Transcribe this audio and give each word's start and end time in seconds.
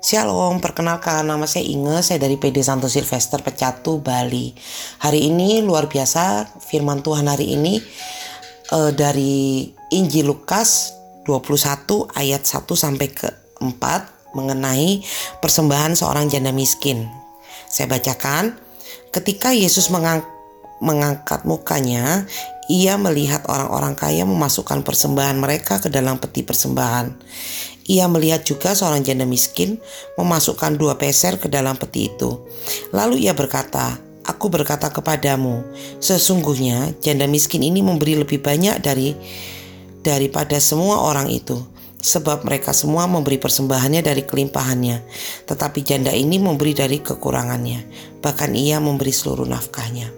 Shalom, 0.00 0.64
perkenalkan 0.64 1.28
nama 1.28 1.44
saya 1.44 1.68
Inge, 1.68 2.00
saya 2.00 2.16
dari 2.16 2.40
PD 2.40 2.64
Santo 2.64 2.88
Silvester 2.88 3.44
Pecatu, 3.44 4.00
Bali. 4.00 4.48
Hari 5.04 5.28
ini 5.28 5.60
luar 5.60 5.92
biasa 5.92 6.48
firman 6.56 7.04
Tuhan 7.04 7.28
hari 7.28 7.52
ini 7.52 7.76
uh, 8.72 8.96
dari 8.96 9.68
Injil 9.92 10.24
Lukas 10.24 10.96
21 11.28 12.16
ayat 12.16 12.48
1 12.48 12.64
sampai 12.72 13.12
ke 13.12 13.28
4 13.60 14.32
mengenai 14.32 15.04
persembahan 15.44 15.92
seorang 15.92 16.32
janda 16.32 16.48
miskin. 16.48 17.04
Saya 17.68 17.92
bacakan, 17.92 18.56
ketika 19.12 19.52
Yesus 19.52 19.92
mengang 19.92 20.24
mengangkat 20.80 21.44
mukanya, 21.44 22.24
ia 22.72 22.96
melihat 22.96 23.44
orang-orang 23.52 23.92
kaya 23.92 24.24
memasukkan 24.24 24.80
persembahan 24.80 25.36
mereka 25.36 25.76
ke 25.76 25.92
dalam 25.92 26.16
peti 26.16 26.40
persembahan. 26.40 27.12
Ia 27.90 28.06
melihat 28.06 28.46
juga 28.46 28.78
seorang 28.78 29.02
janda 29.02 29.26
miskin 29.26 29.82
memasukkan 30.14 30.78
dua 30.78 30.94
peser 30.94 31.42
ke 31.42 31.50
dalam 31.50 31.74
peti 31.74 32.06
itu. 32.06 32.38
Lalu 32.94 33.26
ia 33.26 33.34
berkata, 33.34 33.98
Aku 34.30 34.46
berkata 34.46 34.92
kepadamu, 34.94 35.64
sesungguhnya 35.98 36.94
janda 37.02 37.26
miskin 37.26 37.66
ini 37.66 37.82
memberi 37.82 38.14
lebih 38.14 38.38
banyak 38.38 38.78
dari 38.78 39.16
daripada 40.06 40.54
semua 40.62 41.02
orang 41.02 41.32
itu, 41.32 41.58
sebab 41.98 42.46
mereka 42.46 42.70
semua 42.70 43.10
memberi 43.10 43.42
persembahannya 43.42 44.06
dari 44.06 44.22
kelimpahannya, 44.22 45.02
tetapi 45.50 45.82
janda 45.82 46.14
ini 46.14 46.38
memberi 46.38 46.76
dari 46.76 47.02
kekurangannya, 47.02 47.80
bahkan 48.22 48.54
ia 48.54 48.78
memberi 48.78 49.10
seluruh 49.10 49.48
nafkahnya. 49.48 50.12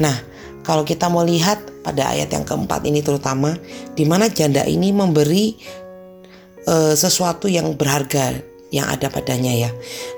Nah, 0.00 0.16
kalau 0.62 0.86
kita 0.86 1.10
mau 1.10 1.26
lihat 1.26 1.58
pada 1.82 2.14
ayat 2.14 2.30
yang 2.30 2.46
keempat 2.46 2.86
ini 2.86 3.02
terutama, 3.02 3.58
di 3.98 4.06
mana 4.06 4.30
janda 4.30 4.62
ini 4.62 4.94
memberi 4.94 5.58
uh, 6.66 6.94
sesuatu 6.94 7.46
yang 7.50 7.74
berharga 7.74 8.38
yang 8.72 8.88
ada 8.88 9.12
padanya 9.12 9.52
ya. 9.52 9.70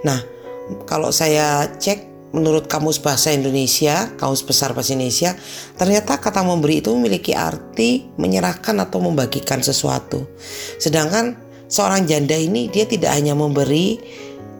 Nah, 0.06 0.22
kalau 0.86 1.10
saya 1.10 1.68
cek 1.68 2.14
menurut 2.34 2.66
kamus 2.66 2.98
bahasa 2.98 3.30
Indonesia, 3.30 4.10
kamus 4.18 4.42
besar 4.42 4.74
bahasa 4.74 4.94
Indonesia, 4.94 5.38
ternyata 5.78 6.18
kata 6.18 6.42
memberi 6.42 6.82
itu 6.82 6.90
memiliki 6.90 7.30
arti 7.30 8.10
menyerahkan 8.18 8.74
atau 8.82 8.98
membagikan 8.98 9.62
sesuatu. 9.62 10.26
Sedangkan 10.82 11.38
seorang 11.70 12.10
janda 12.10 12.34
ini 12.34 12.66
dia 12.66 12.90
tidak 12.90 13.14
hanya 13.14 13.38
memberi, 13.38 14.02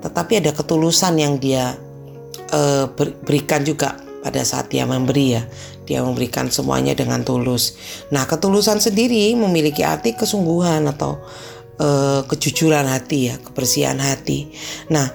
tetapi 0.07 0.39
ada 0.39 0.55
ketulusan 0.55 1.19
yang 1.19 1.35
dia 1.43 1.75
uh, 2.55 2.87
berikan 3.27 3.67
juga 3.67 3.99
pada 4.23 4.41
saat 4.47 4.71
dia 4.71 4.87
memberi 4.87 5.35
ya. 5.35 5.43
Dia 5.85 6.01
memberikan 6.01 6.49
semuanya 6.49 6.97
dengan 6.97 7.21
tulus. 7.27 7.77
Nah, 8.09 8.25
ketulusan 8.25 8.81
sendiri 8.81 9.37
memiliki 9.37 9.85
arti 9.85 10.17
kesungguhan 10.17 10.89
atau 10.89 11.21
uh, 11.79 12.23
kejujuran 12.27 12.87
hati 12.87 13.33
ya, 13.33 13.35
kebersihan 13.41 13.99
hati. 13.99 14.51
Nah, 14.91 15.11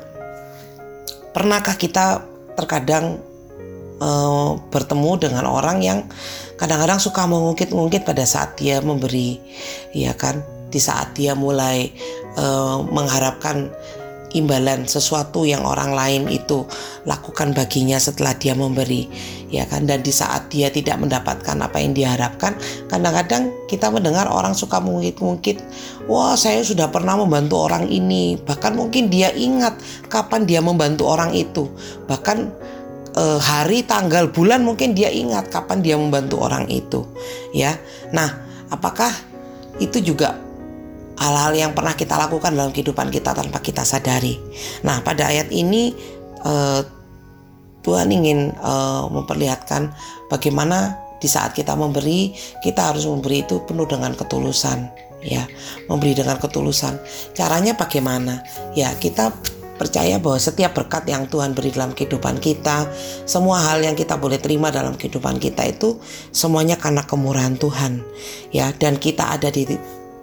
pernahkah 1.31 1.75
kita 1.77 2.25
terkadang 2.57 3.19
uh, 4.01 4.59
bertemu 4.71 5.11
dengan 5.19 5.45
orang 5.47 5.79
yang 5.79 5.99
kadang-kadang 6.59 6.99
suka 6.99 7.23
mengungkit-ungkit 7.27 8.03
pada 8.03 8.27
saat 8.27 8.59
dia 8.59 8.83
memberi, 8.83 9.39
ya 9.95 10.15
kan? 10.15 10.43
Di 10.69 10.77
saat 10.77 11.17
dia 11.17 11.33
mulai 11.33 11.89
uh, 12.37 12.85
mengharapkan 12.85 13.73
imbalan 14.37 14.85
sesuatu 14.85 15.41
yang 15.45 15.65
orang 15.65 15.93
lain 15.93 16.23
itu 16.29 16.65
lakukan 17.09 17.53
baginya 17.57 17.97
setelah 17.97 18.37
dia 18.37 18.53
memberi 18.53 19.09
ya 19.49 19.65
kan? 19.65 19.89
Dan 19.89 20.05
di 20.05 20.13
saat 20.13 20.49
dia 20.53 20.69
tidak 20.69 21.01
mendapatkan 21.01 21.57
apa 21.57 21.77
yang 21.81 21.97
diharapkan 21.97 22.53
kadang-kadang 22.89 23.49
kita 23.65 23.89
mendengar 23.89 24.29
orang 24.29 24.53
suka 24.53 24.77
mungkit-mungkit 24.77 25.61
wah 26.05 26.37
saya 26.37 26.61
sudah 26.61 26.89
pernah 26.89 27.17
membantu 27.17 27.65
orang 27.69 27.89
ini. 27.89 28.37
Bahkan 28.37 28.77
mungkin 28.77 29.09
dia 29.09 29.33
ingat 29.33 29.77
kapan 30.09 30.45
dia 30.45 30.61
membantu 30.61 31.09
orang 31.09 31.33
itu. 31.33 31.69
Bahkan 32.05 32.37
eh, 33.17 33.39
hari 33.39 33.85
tanggal 33.85 34.29
bulan 34.29 34.61
mungkin 34.61 34.93
dia 34.93 35.09
ingat 35.09 35.49
kapan 35.49 35.81
dia 35.81 35.97
membantu 35.97 36.41
orang 36.41 36.69
itu 36.69 37.05
ya. 37.53 37.77
Nah 38.13 38.29
apakah 38.69 39.09
itu 39.79 40.03
juga 40.03 40.48
hal-hal 41.19 41.51
yang 41.51 41.71
pernah 41.75 41.93
kita 41.93 42.15
lakukan 42.15 42.55
dalam 42.55 42.71
kehidupan 42.71 43.11
kita 43.11 43.35
tanpa 43.35 43.59
kita 43.59 43.83
sadari. 43.83 44.39
Nah, 44.87 45.03
pada 45.03 45.27
ayat 45.27 45.51
ini 45.51 45.91
uh, 46.47 46.81
Tuhan 47.83 48.07
ingin 48.11 48.55
uh, 48.59 49.07
memperlihatkan 49.11 49.91
bagaimana 50.31 50.95
di 51.19 51.27
saat 51.27 51.51
kita 51.51 51.75
memberi, 51.75 52.31
kita 52.63 52.95
harus 52.95 53.03
memberi 53.03 53.43
itu 53.43 53.59
penuh 53.67 53.83
dengan 53.83 54.15
ketulusan, 54.15 54.87
ya, 55.19 55.43
memberi 55.91 56.15
dengan 56.15 56.39
ketulusan. 56.39 56.95
Caranya 57.35 57.75
bagaimana? 57.75 58.39
Ya, 58.71 58.95
kita 58.95 59.35
percaya 59.75 60.19
bahwa 60.19 60.39
setiap 60.39 60.75
berkat 60.75 61.07
yang 61.07 61.27
Tuhan 61.27 61.55
beri 61.55 61.71
dalam 61.71 61.95
kehidupan 61.95 62.39
kita, 62.43 62.87
semua 63.27 63.63
hal 63.63 63.83
yang 63.83 63.95
kita 63.95 64.15
boleh 64.15 64.39
terima 64.39 64.71
dalam 64.71 64.95
kehidupan 64.95 65.39
kita 65.39 65.67
itu 65.67 65.99
semuanya 66.31 66.75
karena 66.79 67.03
kemurahan 67.03 67.55
Tuhan, 67.59 68.03
ya. 68.55 68.71
Dan 68.75 68.99
kita 68.99 69.35
ada 69.35 69.51
di 69.51 69.67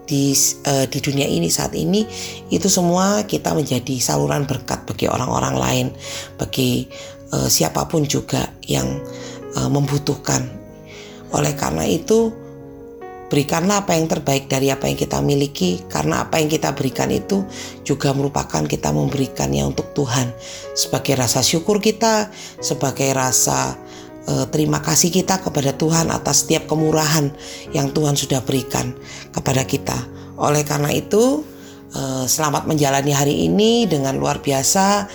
di 0.06 0.32
uh, 0.66 0.86
di 0.86 0.98
dunia 1.02 1.26
ini 1.26 1.50
saat 1.50 1.74
ini 1.74 2.06
itu 2.48 2.70
semua 2.70 3.26
kita 3.26 3.52
menjadi 3.52 3.98
saluran 3.98 4.46
berkat 4.46 4.86
bagi 4.86 5.10
orang-orang 5.10 5.54
lain, 5.58 5.86
bagi 6.38 6.86
uh, 7.34 7.50
siapa 7.50 7.84
pun 7.90 8.06
juga 8.06 8.46
yang 8.64 8.86
uh, 9.58 9.68
membutuhkan. 9.68 10.46
Oleh 11.34 11.52
karena 11.58 11.82
itu 11.84 12.30
berikanlah 13.26 13.82
apa 13.82 13.98
yang 13.98 14.06
terbaik 14.06 14.46
dari 14.46 14.70
apa 14.70 14.86
yang 14.86 14.94
kita 14.94 15.18
miliki 15.18 15.82
karena 15.90 16.22
apa 16.22 16.38
yang 16.38 16.46
kita 16.46 16.70
berikan 16.78 17.10
itu 17.10 17.42
juga 17.82 18.14
merupakan 18.14 18.62
kita 18.62 18.94
memberikannya 18.94 19.66
untuk 19.66 19.90
Tuhan 19.98 20.30
sebagai 20.78 21.18
rasa 21.18 21.42
syukur 21.42 21.82
kita, 21.82 22.30
sebagai 22.62 23.10
rasa 23.10 23.74
uh, 24.26 24.46
terima 24.50 24.82
kasih 24.82 25.10
kita 25.14 25.40
kepada 25.40 25.72
Tuhan 25.74 26.10
atas 26.10 26.44
setiap 26.44 26.70
kemurahan 26.70 27.30
yang 27.72 27.90
Tuhan 27.94 28.18
sudah 28.18 28.42
berikan 28.42 28.92
kepada 29.32 29.62
kita. 29.64 29.96
Oleh 30.36 30.66
karena 30.66 30.92
itu, 30.92 31.46
uh, 31.96 32.26
selamat 32.28 32.68
menjalani 32.68 33.12
hari 33.14 33.48
ini 33.48 33.88
dengan 33.88 34.18
luar 34.18 34.42
biasa 34.42 35.08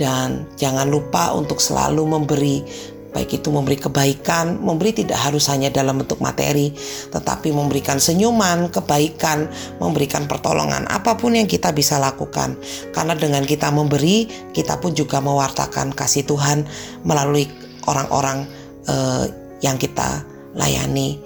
dan 0.00 0.48
jangan 0.56 0.88
lupa 0.88 1.36
untuk 1.36 1.60
selalu 1.60 2.02
memberi 2.08 2.64
baik 3.12 3.44
itu 3.44 3.52
memberi 3.52 3.76
kebaikan, 3.76 4.56
memberi 4.56 5.04
tidak 5.04 5.20
harus 5.20 5.44
hanya 5.52 5.68
dalam 5.68 6.00
bentuk 6.00 6.18
materi, 6.24 6.72
tetapi 7.12 7.52
memberikan 7.52 8.00
senyuman, 8.00 8.72
kebaikan, 8.72 9.52
memberikan 9.76 10.24
pertolongan, 10.24 10.88
apa 10.88 11.20
pun 11.20 11.36
yang 11.36 11.44
kita 11.44 11.76
bisa 11.76 12.00
lakukan. 12.00 12.56
Karena 12.96 13.12
dengan 13.12 13.44
kita 13.44 13.68
memberi, 13.68 14.26
kita 14.56 14.80
pun 14.80 14.96
juga 14.96 15.20
mewartakan 15.20 15.92
kasih 15.92 16.24
Tuhan 16.24 16.64
melalui 17.04 17.46
orang-orang 17.86 18.46
uh, 18.88 19.26
yang 19.62 19.78
kita 19.78 20.26
layani 20.58 21.18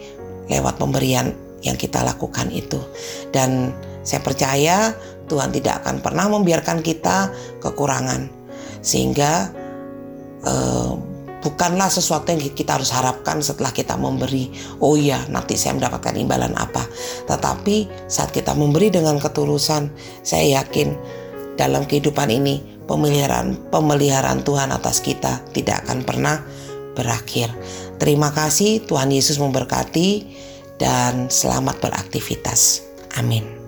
lewat 0.47 0.79
pemberian 0.79 1.35
yang 1.65 1.75
kita 1.75 2.05
lakukan 2.07 2.53
itu. 2.55 2.79
Dan 3.35 3.75
saya 4.07 4.23
percaya 4.23 4.95
Tuhan 5.27 5.51
tidak 5.51 5.83
akan 5.83 5.99
pernah 6.05 6.31
membiarkan 6.31 6.85
kita 6.85 7.33
kekurangan. 7.59 8.31
Sehingga 8.79 9.51
uh, 10.47 10.95
bukanlah 11.43 11.91
sesuatu 11.91 12.31
yang 12.31 12.43
kita 12.43 12.79
harus 12.79 12.95
harapkan 12.95 13.43
setelah 13.43 13.75
kita 13.75 13.99
memberi. 13.99 14.55
Oh 14.79 14.95
iya, 14.95 15.27
nanti 15.27 15.59
saya 15.59 15.75
mendapatkan 15.75 16.15
imbalan 16.15 16.55
apa. 16.55 16.87
Tetapi 17.27 18.07
saat 18.07 18.31
kita 18.31 18.55
memberi 18.55 18.95
dengan 18.95 19.19
ketulusan, 19.19 19.91
saya 20.23 20.63
yakin 20.63 20.95
dalam 21.57 21.89
kehidupan 21.89 22.29
ini 22.31 22.85
pemeliharaan 22.87 23.73
pemeliharaan 23.73 24.45
Tuhan 24.47 24.71
atas 24.71 25.03
kita 25.03 25.43
tidak 25.51 25.85
akan 25.89 26.07
pernah 26.07 26.37
berakhir. 26.97 27.53
Terima 27.97 28.33
kasih, 28.33 28.85
Tuhan 28.85 29.13
Yesus 29.13 29.41
memberkati, 29.41 30.25
dan 30.77 31.33
selamat 31.33 31.81
beraktivitas. 31.81 32.85
Amin. 33.17 33.66